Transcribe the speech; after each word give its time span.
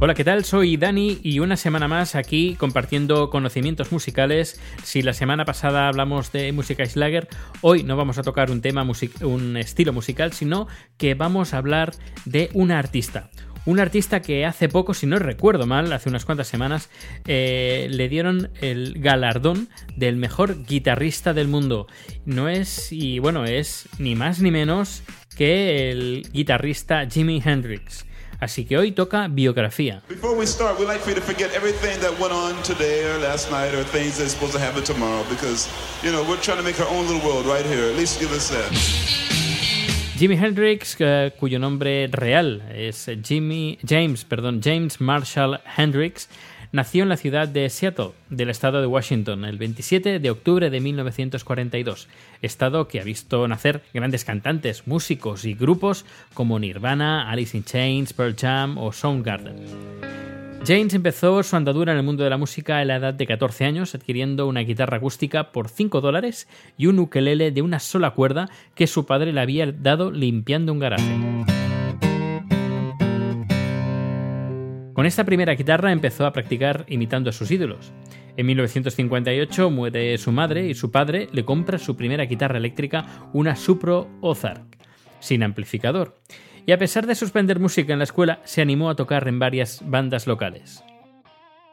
Hola, 0.00 0.14
¿qué 0.14 0.22
tal? 0.22 0.44
Soy 0.44 0.76
Dani 0.76 1.18
y 1.22 1.40
una 1.40 1.56
semana 1.56 1.88
más 1.88 2.14
aquí 2.14 2.54
compartiendo 2.54 3.30
conocimientos 3.30 3.90
musicales. 3.90 4.60
Si 4.84 5.02
la 5.02 5.12
semana 5.12 5.44
pasada 5.44 5.88
hablamos 5.88 6.30
de 6.30 6.52
música 6.52 6.86
Schlager, 6.86 7.28
hoy 7.62 7.82
no 7.82 7.96
vamos 7.96 8.16
a 8.18 8.22
tocar 8.22 8.50
un 8.50 8.60
tema, 8.60 8.86
un 9.22 9.56
estilo 9.56 9.92
musical, 9.92 10.32
sino 10.32 10.68
que 10.98 11.14
vamos 11.14 11.52
a 11.52 11.58
hablar 11.58 11.94
de 12.24 12.50
una 12.52 12.78
artista. 12.78 13.30
Un 13.68 13.80
artista 13.80 14.22
que 14.22 14.46
hace 14.46 14.68
poco, 14.68 14.94
si 14.94 15.06
no 15.06 15.18
recuerdo 15.18 15.66
mal, 15.66 15.92
hace 15.92 16.08
unas 16.08 16.24
cuantas 16.24 16.48
semanas, 16.48 16.88
eh, 17.26 17.88
le 17.90 18.08
dieron 18.08 18.50
el 18.62 18.94
galardón 18.98 19.68
del 19.94 20.16
mejor 20.16 20.64
guitarrista 20.64 21.34
del 21.34 21.48
mundo. 21.48 21.86
No 22.24 22.48
es, 22.48 22.92
y 22.92 23.18
bueno, 23.18 23.44
es 23.44 23.88
ni 23.98 24.14
más 24.14 24.40
ni 24.40 24.50
menos 24.50 25.02
que 25.36 25.90
el 25.90 26.26
guitarrista 26.32 27.06
Jimi 27.10 27.42
Hendrix. 27.44 28.07
Así 28.40 28.64
que 28.64 28.78
hoy 28.78 28.92
toca 28.92 29.26
biografía. 29.28 30.00
Before 30.08 30.36
we 30.36 30.46
start, 30.46 30.78
we'd 30.78 30.86
like 30.86 31.00
for 31.00 31.10
you 31.10 31.16
to 31.16 31.20
forget 31.20 31.52
everything 31.56 31.98
that 32.00 32.16
went 32.20 32.32
on 32.32 32.54
today 32.62 33.04
or 33.04 33.18
last 33.18 33.50
night 33.50 33.74
or 33.74 33.82
things 33.82 34.18
that's 34.18 34.32
supposed 34.32 34.52
to 34.52 34.60
happen 34.60 34.84
tomorrow 34.84 35.24
because, 35.28 35.68
you 36.04 36.12
know, 36.12 36.22
we're 36.22 36.40
trying 36.40 36.58
to 36.58 36.62
make 36.62 36.78
our 36.78 36.88
own 36.88 37.06
little 37.08 37.26
world 37.28 37.46
right 37.46 37.66
here. 37.66 37.90
At 37.90 37.96
least 37.96 38.20
give 38.20 38.30
us 38.30 38.48
that. 38.50 38.70
Jimi 40.18 40.36
Hendrix, 40.36 41.00
uh, 41.00 41.30
cuyo 41.38 41.58
nombre 41.58 42.08
real 42.08 42.60
es 42.70 43.08
Jimmy 43.22 43.78
James, 43.84 44.24
perdón, 44.24 44.60
James 44.60 45.00
Marshall 45.00 45.60
Hendrix, 45.64 46.28
Nació 46.70 47.02
en 47.02 47.08
la 47.08 47.16
ciudad 47.16 47.48
de 47.48 47.70
Seattle, 47.70 48.10
del 48.28 48.50
estado 48.50 48.82
de 48.82 48.86
Washington, 48.86 49.46
el 49.46 49.56
27 49.56 50.18
de 50.18 50.30
octubre 50.30 50.68
de 50.68 50.80
1942, 50.80 52.08
estado 52.42 52.88
que 52.88 53.00
ha 53.00 53.04
visto 53.04 53.48
nacer 53.48 53.82
grandes 53.94 54.26
cantantes, 54.26 54.86
músicos 54.86 55.46
y 55.46 55.54
grupos 55.54 56.04
como 56.34 56.58
Nirvana, 56.58 57.30
Alice 57.30 57.56
in 57.56 57.64
Chains, 57.64 58.12
Pearl 58.12 58.36
Jam 58.36 58.76
o 58.76 58.92
Soundgarden. 58.92 59.56
James 60.66 60.92
empezó 60.92 61.42
su 61.42 61.56
andadura 61.56 61.92
en 61.92 61.98
el 61.98 62.04
mundo 62.04 62.24
de 62.24 62.30
la 62.30 62.36
música 62.36 62.78
a 62.78 62.84
la 62.84 62.96
edad 62.96 63.14
de 63.14 63.26
14 63.26 63.64
años, 63.64 63.94
adquiriendo 63.94 64.46
una 64.46 64.60
guitarra 64.60 64.98
acústica 64.98 65.52
por 65.52 65.70
5 65.70 66.02
dólares 66.02 66.48
y 66.76 66.86
un 66.86 66.98
ukelele 66.98 67.50
de 67.50 67.62
una 67.62 67.80
sola 67.80 68.10
cuerda 68.10 68.50
que 68.74 68.86
su 68.86 69.06
padre 69.06 69.32
le 69.32 69.40
había 69.40 69.72
dado 69.72 70.10
limpiando 70.10 70.72
un 70.72 70.80
garaje. 70.80 71.14
Con 74.98 75.06
esta 75.06 75.22
primera 75.22 75.54
guitarra 75.54 75.92
empezó 75.92 76.26
a 76.26 76.32
practicar 76.32 76.84
imitando 76.88 77.30
a 77.30 77.32
sus 77.32 77.52
ídolos. 77.52 77.92
En 78.36 78.46
1958 78.46 79.70
muere 79.70 80.18
su 80.18 80.32
madre 80.32 80.66
y 80.66 80.74
su 80.74 80.90
padre 80.90 81.28
le 81.30 81.44
compra 81.44 81.78
su 81.78 81.96
primera 81.96 82.24
guitarra 82.24 82.58
eléctrica, 82.58 83.30
una 83.32 83.54
Supro 83.54 84.08
Ozark, 84.22 84.76
sin 85.20 85.44
amplificador. 85.44 86.16
Y 86.66 86.72
a 86.72 86.78
pesar 86.78 87.06
de 87.06 87.14
suspender 87.14 87.60
música 87.60 87.92
en 87.92 88.00
la 88.00 88.06
escuela, 88.06 88.40
se 88.42 88.60
animó 88.60 88.90
a 88.90 88.96
tocar 88.96 89.28
en 89.28 89.38
varias 89.38 89.88
bandas 89.88 90.26
locales. 90.26 90.82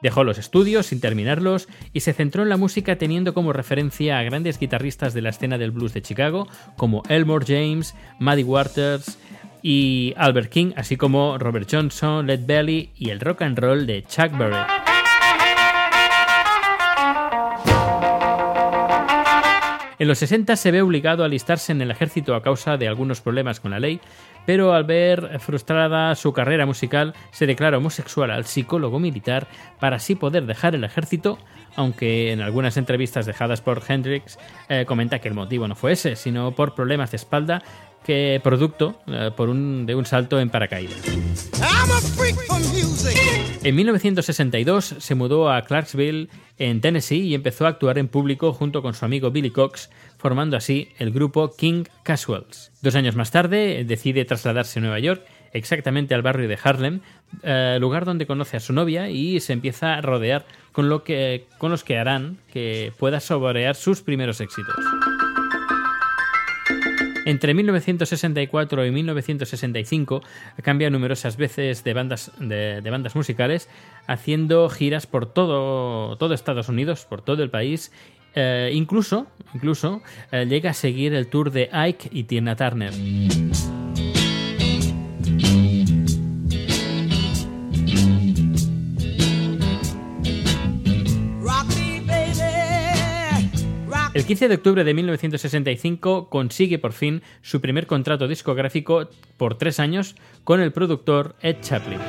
Dejó 0.03 0.23
los 0.23 0.37
estudios 0.37 0.85
sin 0.85 0.99
terminarlos 0.99 1.67
y 1.93 2.01
se 2.01 2.13
centró 2.13 2.43
en 2.43 2.49
la 2.49 2.57
música 2.57 2.97
teniendo 2.99 3.33
como 3.33 3.53
referencia 3.53 4.19
a 4.19 4.23
grandes 4.23 4.59
guitarristas 4.59 5.15
de 5.15 5.23
la 5.23 5.29
escena 5.29 5.57
del 5.57 5.71
blues 5.71 5.95
de 5.95 6.03
Chicago 6.03 6.47
como 6.77 7.01
Elmore 7.09 7.45
James, 7.47 7.95
Muddy 8.19 8.43
Waters, 8.43 9.17
y 9.67 10.13
Albert 10.15 10.51
King, 10.51 10.73
así 10.75 10.95
como 10.95 11.39
Robert 11.39 11.67
Johnson, 11.71 12.27
Led 12.27 12.41
Belly 12.45 12.91
y 12.95 13.09
el 13.09 13.19
rock 13.19 13.41
and 13.41 13.57
roll 13.57 13.87
de 13.87 14.03
Chuck 14.03 14.37
Berry. 14.37 14.63
En 19.97 20.07
los 20.07 20.19
60 20.19 20.55
se 20.55 20.69
ve 20.69 20.83
obligado 20.83 21.23
a 21.23 21.25
alistarse 21.25 21.71
en 21.71 21.81
el 21.81 21.89
ejército 21.89 22.35
a 22.35 22.43
causa 22.43 22.77
de 22.77 22.87
algunos 22.87 23.21
problemas 23.21 23.59
con 23.59 23.71
la 23.71 23.79
ley, 23.79 23.99
pero 24.45 24.73
al 24.73 24.83
ver 24.83 25.39
frustrada 25.39 26.15
su 26.15 26.33
carrera 26.33 26.65
musical 26.65 27.13
se 27.31 27.45
declara 27.45 27.77
homosexual 27.77 28.31
al 28.31 28.45
psicólogo 28.45 28.99
militar 28.99 29.47
para 29.79 29.97
así 29.97 30.15
poder 30.15 30.45
dejar 30.45 30.75
el 30.75 30.83
ejército, 30.83 31.37
aunque 31.75 32.31
en 32.31 32.41
algunas 32.41 32.77
entrevistas 32.77 33.25
dejadas 33.25 33.61
por 33.61 33.81
Hendrix 33.87 34.37
eh, 34.69 34.85
comenta 34.87 35.19
que 35.19 35.27
el 35.27 35.33
motivo 35.33 35.67
no 35.67 35.75
fue 35.75 35.93
ese, 35.93 36.15
sino 36.15 36.51
por 36.51 36.75
problemas 36.75 37.11
de 37.11 37.17
espalda 37.17 37.61
que 38.05 38.39
producto 38.43 39.01
eh, 39.07 39.31
por 39.35 39.49
un, 39.49 39.85
de 39.85 39.95
un 39.95 40.05
salto 40.05 40.39
en 40.39 40.49
paracaídas. 40.49 41.01
En 43.63 43.75
1962 43.75 44.95
se 44.99 45.15
mudó 45.15 45.51
a 45.51 45.63
Clarksville, 45.63 46.29
en 46.59 46.81
Tennessee, 46.81 47.21
y 47.21 47.33
empezó 47.33 47.65
a 47.65 47.69
actuar 47.69 47.97
en 47.97 48.07
público 48.07 48.53
junto 48.53 48.83
con 48.83 48.93
su 48.93 49.05
amigo 49.05 49.31
Billy 49.31 49.49
Cox, 49.49 49.89
formando 50.25 50.57
así 50.57 50.89
el 50.97 51.11
grupo 51.11 51.55
King 51.55 51.83
Casuals. 52.01 52.71
Dos 52.81 52.95
años 52.95 53.15
más 53.15 53.29
tarde 53.29 53.83
decide 53.85 54.25
trasladarse 54.25 54.79
a 54.79 54.81
Nueva 54.81 54.97
York, 54.97 55.23
exactamente 55.53 56.15
al 56.15 56.23
barrio 56.23 56.47
de 56.47 56.57
Harlem, 56.63 57.01
eh, 57.43 57.77
lugar 57.79 58.05
donde 58.05 58.25
conoce 58.25 58.57
a 58.57 58.59
su 58.59 58.73
novia 58.73 59.07
y 59.11 59.39
se 59.39 59.53
empieza 59.53 59.93
a 59.93 60.01
rodear 60.01 60.47
con, 60.71 60.89
lo 60.89 61.03
que, 61.03 61.45
con 61.59 61.69
los 61.69 61.83
que 61.83 61.99
harán 61.99 62.39
que 62.51 62.91
pueda 62.97 63.19
saborear 63.19 63.75
sus 63.75 64.01
primeros 64.01 64.41
éxitos. 64.41 64.73
Entre 67.27 67.53
1964 67.53 68.85
y 68.85 68.91
1965 68.91 70.23
cambia 70.63 70.89
numerosas 70.89 71.37
veces 71.37 71.83
de 71.83 71.93
bandas, 71.93 72.31
de, 72.39 72.81
bandas 72.81 73.15
musicales, 73.15 73.69
haciendo 74.07 74.69
giras 74.69 75.05
por 75.05 75.31
todo, 75.31 76.17
todo 76.17 76.33
Estados 76.33 76.67
Unidos, 76.67 77.05
por 77.05 77.21
todo 77.21 77.43
el 77.43 77.51
país 77.51 77.91
eh, 78.35 78.71
incluso, 78.73 79.27
incluso 79.53 80.01
eh, 80.31 80.45
llega 80.45 80.71
a 80.71 80.73
seguir 80.73 81.13
el 81.13 81.27
tour 81.27 81.51
de 81.51 81.69
Ike 81.71 82.09
y 82.11 82.23
Tina 82.23 82.55
Turner. 82.55 82.93
El 94.15 94.25
15 94.25 94.47
de 94.47 94.55
octubre 94.55 94.85
de 94.85 94.93
1965 94.93 96.29
consigue 96.29 96.79
por 96.79 96.93
fin 96.93 97.21
su 97.41 97.59
primer 97.59 97.85
contrato 97.85 98.29
discográfico 98.29 99.09
por 99.35 99.57
tres 99.57 99.77
años 99.81 100.15
con 100.45 100.61
el 100.61 100.71
productor 100.71 101.35
Ed 101.41 101.57
Chaplin. 101.59 101.99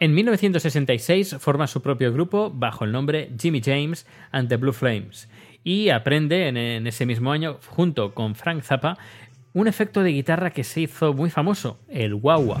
En 0.00 0.14
1966 0.14 1.38
forma 1.40 1.66
su 1.66 1.82
propio 1.82 2.12
grupo 2.12 2.52
bajo 2.54 2.84
el 2.84 2.92
nombre 2.92 3.30
Jimmy 3.36 3.60
James 3.64 4.06
and 4.30 4.48
the 4.48 4.56
Blue 4.56 4.72
Flames 4.72 5.28
y 5.64 5.88
aprende 5.88 6.46
en, 6.46 6.86
ese 6.86 7.04
mismo 7.04 7.32
año, 7.32 7.58
junto 7.66 8.14
con 8.14 8.36
Frank 8.36 8.62
Zappa, 8.62 8.96
un 9.54 9.66
efecto 9.66 10.04
de 10.04 10.12
guitarra 10.12 10.50
que 10.50 10.62
se 10.62 10.82
hizo 10.82 11.14
muy 11.14 11.30
famoso, 11.30 11.80
el 11.88 12.14
-wah. 12.14 12.60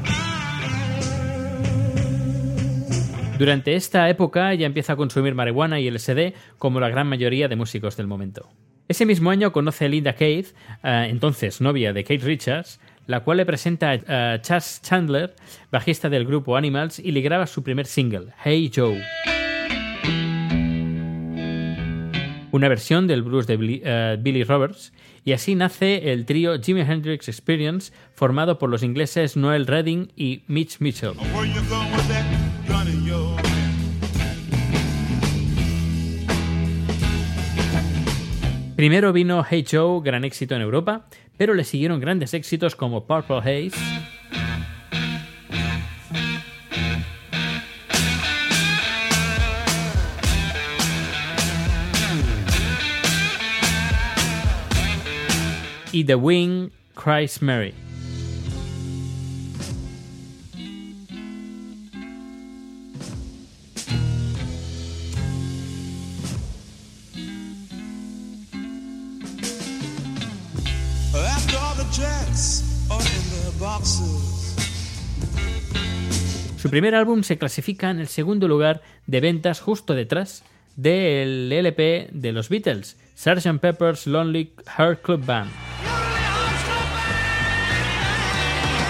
Durante 3.38 3.76
esta 3.76 4.10
época 4.10 4.52
ya 4.54 4.66
empieza 4.66 4.94
a 4.94 4.96
consumir 4.96 5.36
marihuana 5.36 5.78
y 5.78 5.88
LSD 5.88 6.34
como 6.58 6.80
la 6.80 6.88
gran 6.88 7.06
mayoría 7.06 7.46
de 7.46 7.54
músicos 7.54 7.96
del 7.96 8.08
momento. 8.08 8.48
Ese 8.88 9.06
mismo 9.06 9.30
año 9.30 9.52
conoce 9.52 9.84
a 9.84 9.88
Linda 9.88 10.14
Keith, 10.14 10.56
eh, 10.82 11.06
entonces 11.08 11.60
novia 11.60 11.92
de 11.92 12.02
Kate 12.02 12.24
Richards, 12.24 12.80
la 13.08 13.20
cual 13.20 13.38
le 13.38 13.46
presenta 13.46 13.90
a 14.06 14.40
Chas 14.42 14.80
Chandler, 14.82 15.34
bajista 15.72 16.10
del 16.10 16.26
grupo 16.26 16.56
Animals, 16.56 16.98
y 16.98 17.10
le 17.10 17.22
graba 17.22 17.46
su 17.46 17.62
primer 17.62 17.86
single, 17.86 18.34
Hey 18.44 18.70
Joe. 18.72 19.02
Una 22.52 22.68
versión 22.68 23.06
del 23.06 23.22
blues 23.22 23.46
de 23.46 23.56
Billy, 23.56 23.82
eh, 23.82 24.18
Billy 24.20 24.44
Roberts, 24.44 24.92
y 25.24 25.32
así 25.32 25.54
nace 25.54 26.12
el 26.12 26.26
trío 26.26 26.60
Jimi 26.60 26.82
Hendrix 26.82 27.28
Experience, 27.28 27.92
formado 28.12 28.58
por 28.58 28.68
los 28.68 28.82
ingleses 28.82 29.38
Noel 29.38 29.66
Redding 29.66 30.12
y 30.14 30.42
Mitch 30.46 30.80
Mitchell. 30.80 31.12
Primero 38.76 39.12
vino 39.12 39.44
Hey 39.48 39.64
Joe, 39.68 40.00
gran 40.04 40.24
éxito 40.24 40.54
en 40.54 40.62
Europa, 40.62 41.08
pero 41.38 41.54
le 41.54 41.64
siguieron 41.64 42.00
grandes 42.00 42.34
éxitos 42.34 42.76
como 42.76 43.06
Purple 43.06 43.38
Haze, 43.38 43.78
y 55.90 56.04
The 56.04 56.14
Wing 56.16 56.70
Cries 56.94 57.40
Mary. 57.40 57.87
Su 76.68 76.72
primer 76.72 76.94
álbum 76.94 77.22
se 77.22 77.38
clasifica 77.38 77.88
en 77.88 77.98
el 77.98 78.08
segundo 78.08 78.46
lugar 78.46 78.82
de 79.06 79.22
ventas 79.22 79.58
justo 79.58 79.94
detrás 79.94 80.44
del 80.76 81.50
LP 81.50 82.10
de 82.12 82.30
los 82.30 82.50
Beatles, 82.50 83.00
Sgt. 83.16 83.58
Pepper's 83.58 84.06
Lonely 84.06 84.52
Heart 84.76 85.00
Club 85.00 85.24
Band. 85.24 85.50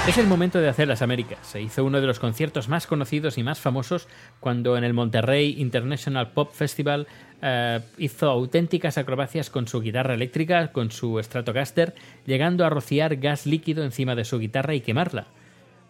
Es 0.09 0.19
el 0.19 0.27
momento 0.27 0.59
de 0.59 0.69
hacer 0.69 0.89
las 0.89 1.03
Américas. 1.03 1.39
Se 1.47 1.63
hizo 1.63 1.85
uno 1.85 2.01
de 2.01 2.09
los 2.09 2.19
conciertos 2.19 2.69
más 2.69 2.89
conocidos 2.89 3.39
y 3.39 3.45
más 3.45 3.61
famosos 3.61 4.09
cuando 4.41 4.77
en 4.77 4.83
el 4.83 4.93
Monterrey 4.93 5.55
International 5.59 6.33
Pop 6.33 6.53
Festival 6.53 7.07
eh, 7.43 7.79
hizo 7.97 8.29
auténticas 8.29 8.99
acrobacias 8.99 9.51
con 9.51 9.69
su 9.69 9.81
guitarra 9.81 10.15
eléctrica, 10.15 10.73
con 10.73 10.91
su 10.91 11.23
Stratocaster, 11.23 11.95
llegando 12.27 12.67
a 12.67 12.71
rociar 12.71 13.19
gas 13.19 13.47
líquido 13.47 13.85
encima 13.85 14.17
de 14.17 14.25
su 14.25 14.41
guitarra 14.41 14.75
y 14.75 14.81
quemarla. 14.81 15.29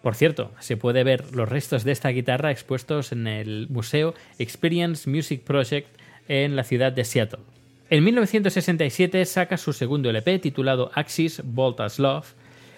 Por 0.02 0.14
cierto, 0.14 0.52
se 0.60 0.76
puede 0.76 1.02
ver 1.04 1.34
los 1.34 1.48
restos 1.48 1.84
de 1.84 1.92
esta 1.92 2.10
guitarra 2.10 2.50
expuestos 2.50 3.12
en 3.12 3.26
el 3.26 3.66
Museo 3.68 4.14
Experience 4.38 5.10
Music 5.10 5.42
Project 5.42 5.88
en 6.28 6.56
la 6.56 6.64
ciudad 6.64 6.92
de 6.92 7.04
Seattle. 7.04 7.40
En 7.90 8.04
1967 8.04 9.24
saca 9.24 9.56
su 9.56 9.72
segundo 9.72 10.10
LP 10.10 10.38
titulado 10.38 10.90
Axis 10.94 11.42
Bolt 11.42 11.80
as 11.80 11.98
Love, 11.98 12.34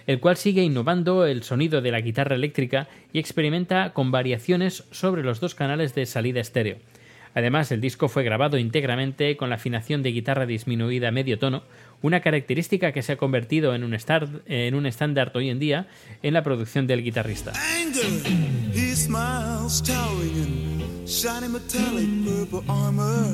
el 0.06 0.20
cual 0.20 0.36
sigue 0.36 0.62
innovando 0.62 1.26
el 1.26 1.42
sonido 1.42 1.82
de 1.82 1.90
la 1.90 2.00
guitarra 2.00 2.36
eléctrica 2.36 2.88
y 3.12 3.18
experimenta 3.18 3.92
con 3.92 4.10
variaciones 4.10 4.84
sobre 4.90 5.22
los 5.22 5.40
dos 5.40 5.54
canales 5.54 5.94
de 5.94 6.06
salida 6.06 6.40
estéreo. 6.40 6.78
Además, 7.34 7.70
el 7.72 7.80
disco 7.80 8.08
fue 8.08 8.24
grabado 8.24 8.58
íntegramente 8.58 9.36
con 9.36 9.50
la 9.50 9.56
afinación 9.56 10.02
de 10.02 10.12
guitarra 10.12 10.46
disminuida 10.46 11.08
a 11.08 11.12
medio 11.12 11.38
tono, 11.38 11.62
una 12.02 12.20
característica 12.20 12.92
que 12.92 13.02
se 13.02 13.12
ha 13.12 13.16
convertido 13.16 13.74
en 13.74 13.84
un, 13.84 13.96
en 14.46 14.86
estándar 14.86 15.32
hoy 15.34 15.50
en 15.50 15.58
día 15.58 15.86
en 16.22 16.34
la 16.34 16.42
producción 16.42 16.86
del 16.86 17.02
guitarrista. 17.02 17.52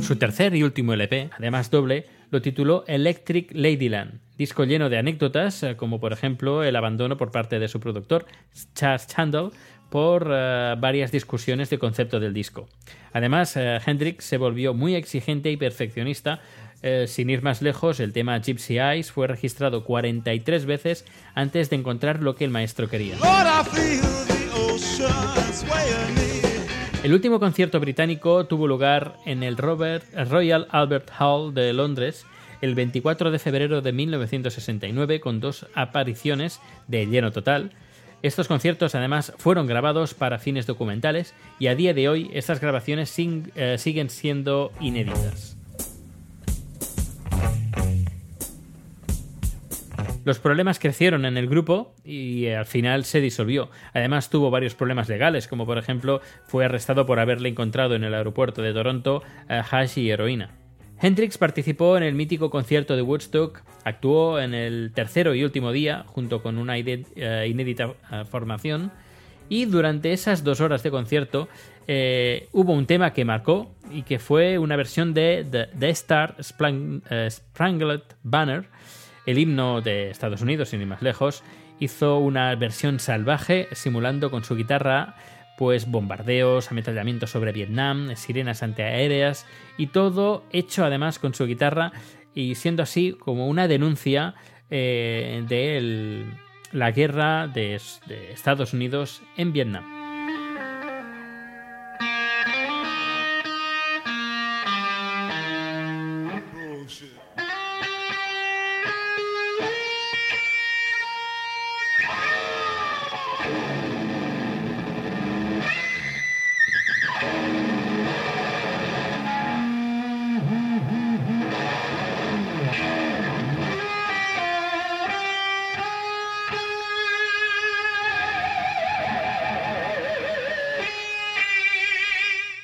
Su 0.02 0.16
tercer 0.16 0.54
y 0.54 0.62
último 0.62 0.92
LP, 0.94 1.30
además 1.36 1.70
doble, 1.70 2.06
lo 2.30 2.42
tituló 2.42 2.84
Electric 2.86 3.52
Ladyland, 3.52 4.20
disco 4.36 4.64
lleno 4.64 4.88
de 4.88 4.98
anécdotas, 4.98 5.62
eh, 5.62 5.76
como 5.76 6.00
por 6.00 6.12
ejemplo 6.12 6.64
el 6.64 6.74
abandono 6.76 7.16
por 7.16 7.30
parte 7.30 7.58
de 7.58 7.68
su 7.68 7.80
productor, 7.80 8.26
Charles 8.74 9.06
Chandler, 9.06 9.50
por 9.90 10.28
eh, 10.30 10.74
varias 10.78 11.12
discusiones 11.12 11.70
de 11.70 11.78
concepto 11.78 12.20
del 12.20 12.34
disco. 12.34 12.68
Además, 13.12 13.56
eh, 13.56 13.78
Hendrix 13.84 14.24
se 14.24 14.38
volvió 14.38 14.74
muy 14.74 14.94
exigente 14.94 15.50
y 15.50 15.56
perfeccionista. 15.56 16.40
sin 17.06 17.30
ir 17.30 17.42
más 17.42 17.62
lejos, 17.62 17.98
el 17.98 18.12
tema 18.12 18.38
Gypsy 18.38 18.78
Eyes 18.78 19.10
fue 19.10 19.26
registrado 19.26 19.82
43 19.82 20.66
veces 20.66 21.04
antes 21.34 21.68
de 21.68 21.76
encontrar 21.76 22.22
lo 22.22 22.36
que 22.36 22.44
el 22.44 22.50
maestro 22.50 22.88
quería. 22.88 23.16
El 27.02 27.12
último 27.12 27.40
concierto 27.40 27.80
británico 27.80 28.46
tuvo 28.46 28.66
lugar 28.66 29.16
en 29.24 29.42
el 29.42 29.56
Royal 29.56 30.66
Albert 30.70 31.10
Hall 31.18 31.54
de 31.54 31.72
Londres 31.72 32.26
el 32.60 32.74
24 32.74 33.30
de 33.30 33.38
febrero 33.38 33.80
de 33.80 33.92
1969 33.92 35.20
con 35.20 35.40
dos 35.40 35.66
apariciones 35.74 36.60
de 36.88 37.06
lleno 37.06 37.30
total. 37.30 37.72
Estos 38.22 38.48
conciertos 38.48 38.94
además 38.94 39.32
fueron 39.38 39.66
grabados 39.66 40.14
para 40.14 40.38
fines 40.38 40.66
documentales 40.66 41.34
y 41.58 41.68
a 41.68 41.74
día 41.74 41.94
de 41.94 42.08
hoy 42.08 42.30
estas 42.32 42.60
grabaciones 42.60 43.14
eh, 43.18 43.76
siguen 43.78 44.10
siendo 44.10 44.72
inéditas. 44.80 45.56
Los 50.24 50.40
problemas 50.40 50.80
crecieron 50.80 51.24
en 51.24 51.36
el 51.36 51.46
grupo 51.46 51.94
y 52.04 52.48
al 52.48 52.66
final 52.66 53.04
se 53.04 53.20
disolvió. 53.20 53.70
Además 53.94 54.28
tuvo 54.28 54.50
varios 54.50 54.74
problemas 54.74 55.08
legales, 55.08 55.46
como 55.46 55.66
por 55.66 55.78
ejemplo 55.78 56.20
fue 56.46 56.64
arrestado 56.64 57.06
por 57.06 57.20
haberle 57.20 57.48
encontrado 57.48 57.94
en 57.94 58.02
el 58.02 58.12
aeropuerto 58.12 58.60
de 58.60 58.72
Toronto 58.72 59.22
eh, 59.48 59.62
hash 59.70 59.98
y 59.98 60.10
heroína. 60.10 60.65
Hendrix 61.00 61.38
participó 61.38 61.96
en 61.96 62.02
el 62.02 62.14
mítico 62.14 62.50
concierto 62.50 62.96
de 62.96 63.02
Woodstock, 63.02 63.62
actuó 63.84 64.40
en 64.40 64.54
el 64.54 64.92
tercero 64.94 65.34
y 65.34 65.44
último 65.44 65.72
día 65.72 66.04
junto 66.06 66.42
con 66.42 66.58
una 66.58 66.78
eh, 66.78 67.46
inédita 67.48 67.94
eh, 68.10 68.24
formación 68.28 68.92
y 69.48 69.66
durante 69.66 70.12
esas 70.12 70.42
dos 70.42 70.60
horas 70.60 70.82
de 70.82 70.90
concierto 70.90 71.48
hubo 72.50 72.72
un 72.72 72.86
tema 72.86 73.12
que 73.12 73.24
marcó 73.24 73.70
y 73.92 74.02
que 74.02 74.18
fue 74.18 74.58
una 74.58 74.74
versión 74.74 75.14
de 75.14 75.46
The, 75.78 75.88
Star 75.90 76.34
Spangled 76.42 78.02
Banner 78.24 78.64
el 79.26 79.38
himno 79.38 79.82
de 79.82 80.10
Estados 80.10 80.40
Unidos, 80.40 80.70
sin 80.70 80.80
ir 80.80 80.86
más 80.86 81.02
lejos, 81.02 81.42
hizo 81.80 82.18
una 82.18 82.54
versión 82.54 83.00
salvaje 83.00 83.68
simulando 83.72 84.30
con 84.30 84.44
su 84.44 84.56
guitarra 84.56 85.16
pues 85.56 85.90
bombardeos, 85.90 86.70
ametrallamientos 86.70 87.30
sobre 87.30 87.52
Vietnam, 87.52 88.14
sirenas 88.16 88.62
antiaéreas 88.62 89.46
y 89.76 89.88
todo 89.88 90.44
hecho 90.52 90.84
además 90.84 91.18
con 91.18 91.34
su 91.34 91.46
guitarra 91.46 91.92
y 92.34 92.54
siendo 92.54 92.82
así 92.82 93.12
como 93.12 93.48
una 93.48 93.66
denuncia 93.68 94.34
eh, 94.70 95.44
de 95.48 96.26
la 96.72 96.90
guerra 96.90 97.48
de 97.48 97.80
Estados 98.30 98.74
Unidos 98.74 99.22
en 99.36 99.52
Vietnam. 99.52 99.95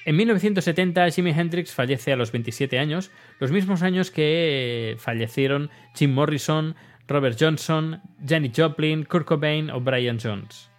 En 0.04 0.16
1970 0.16 1.10
Jimi 1.10 1.30
Hendrix 1.30 1.72
fallece 1.72 2.12
a 2.12 2.16
los 2.16 2.32
27 2.32 2.78
años, 2.78 3.12
los 3.38 3.52
mismos 3.52 3.82
años 3.82 4.10
que 4.10 4.96
fallecieron 4.98 5.70
Jim 5.94 6.12
Morrison, 6.12 6.74
Robert 7.06 7.36
Johnson, 7.38 8.00
Janis 8.26 8.52
Joplin, 8.56 9.04
Kurt 9.04 9.26
Cobain 9.26 9.70
o 9.70 9.80
Brian 9.80 10.18
Jones. 10.20 10.70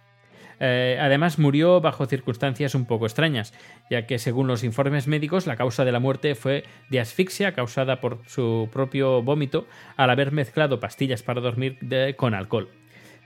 Eh, 0.60 0.98
además 1.00 1.38
murió 1.38 1.80
bajo 1.80 2.06
circunstancias 2.06 2.74
un 2.74 2.86
poco 2.86 3.06
extrañas, 3.06 3.54
ya 3.90 4.06
que 4.06 4.18
según 4.18 4.46
los 4.46 4.62
informes 4.62 5.06
médicos 5.06 5.46
la 5.46 5.56
causa 5.56 5.84
de 5.84 5.92
la 5.92 6.00
muerte 6.00 6.34
fue 6.34 6.64
de 6.90 7.00
asfixia 7.00 7.52
causada 7.52 8.00
por 8.00 8.20
su 8.26 8.68
propio 8.72 9.22
vómito 9.22 9.66
al 9.96 10.10
haber 10.10 10.32
mezclado 10.32 10.80
pastillas 10.80 11.22
para 11.22 11.40
dormir 11.40 11.78
con 12.16 12.34
alcohol. 12.34 12.68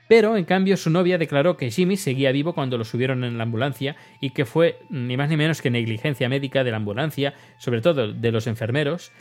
Pero, 0.09 0.37
en 0.37 0.45
cambio, 0.45 0.77
su 0.77 0.91
novia 0.91 1.19
declaró 1.19 1.57
que 1.57 1.71
Jimmy 1.71 1.97
seguía 1.97 2.33
vivo 2.33 2.55
cuando 2.55 2.79
lo 2.79 2.85
subieron 2.85 3.25
en 3.25 3.37
la 3.37 3.45
ambulancia 3.45 3.95
y 4.21 4.31
que 4.31 4.47
fue 4.47 4.81
ni 4.89 5.17
más 5.17 5.29
ni 5.29 5.37
menos 5.37 5.61
que 5.61 5.71
negligencia 5.71 6.29
médica 6.29 6.65
de 6.65 6.71
la 6.71 6.79
ambulancia, 6.79 7.35
sobre 7.59 7.83
todo 7.83 8.13
de 8.13 8.33
los 8.33 8.47
enfermeros. 8.47 9.13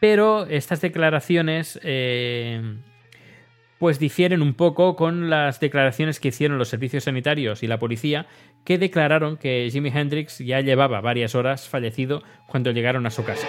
Pero 0.00 0.46
estas 0.46 0.82
declaraciones 0.82 1.80
eh, 1.82 2.60
pues 3.78 3.98
difieren 3.98 4.42
un 4.42 4.54
poco 4.54 4.96
con 4.96 5.30
las 5.30 5.60
declaraciones 5.60 6.20
que 6.20 6.28
hicieron 6.28 6.58
los 6.58 6.68
servicios 6.68 7.04
sanitarios 7.04 7.62
y 7.62 7.66
la 7.66 7.78
policía, 7.78 8.26
que 8.64 8.78
declararon 8.78 9.36
que 9.36 9.68
Jimi 9.72 9.90
Hendrix 9.94 10.38
ya 10.38 10.60
llevaba 10.60 11.00
varias 11.00 11.34
horas 11.34 11.68
fallecido 11.68 12.22
cuando 12.46 12.70
llegaron 12.70 13.06
a 13.06 13.10
su 13.10 13.24
casa. 13.24 13.46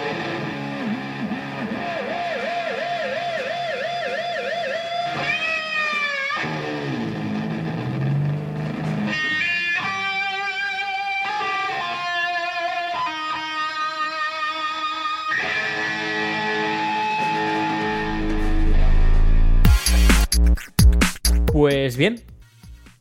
Pues 21.86 21.96
bien, 21.96 22.20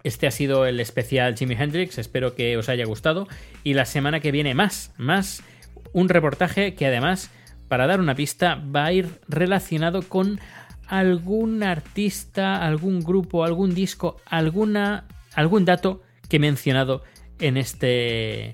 este 0.03 0.27
ha 0.27 0.31
sido 0.31 0.67
el 0.67 0.79
especial 0.79 1.35
Jimi 1.35 1.55
Hendrix, 1.55 1.97
espero 1.97 2.35
que 2.35 2.55
os 2.55 2.69
haya 2.69 2.85
gustado 2.85 3.27
y 3.63 3.73
la 3.73 3.85
semana 3.85 4.19
que 4.19 4.31
viene 4.31 4.53
más, 4.53 4.93
más 4.99 5.41
un 5.91 6.07
reportaje 6.07 6.75
que 6.75 6.85
además, 6.85 7.31
para 7.67 7.87
dar 7.87 7.99
una 7.99 8.13
pista, 8.13 8.61
va 8.63 8.85
a 8.85 8.93
ir 8.93 9.09
relacionado 9.27 10.03
con 10.03 10.39
algún 10.85 11.63
artista, 11.63 12.63
algún 12.63 12.99
grupo, 12.99 13.43
algún 13.43 13.73
disco, 13.73 14.17
alguna, 14.27 15.05
algún 15.33 15.65
dato 15.65 16.03
que 16.29 16.35
he 16.35 16.39
mencionado 16.39 17.01
en 17.39 17.57
este, 17.57 18.53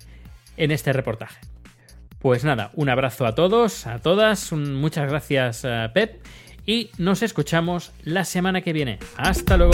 en 0.55 0.71
este 0.71 0.93
reportaje. 0.93 1.41
Pues 2.19 2.45
nada, 2.45 2.71
un 2.75 2.87
abrazo 2.87 3.25
a 3.25 3.35
todos, 3.35 3.85
a 3.85 3.99
todas, 3.99 4.53
muchas 4.53 5.09
gracias 5.09 5.67
Pep 5.93 6.25
y 6.65 6.89
nos 6.97 7.21
escuchamos 7.21 7.91
la 8.05 8.23
semana 8.23 8.61
que 8.61 8.71
viene. 8.71 8.99
Hasta 9.17 9.57
luego. 9.57 9.73